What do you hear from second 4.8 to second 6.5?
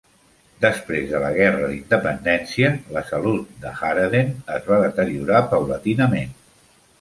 deteriorar paulatinament.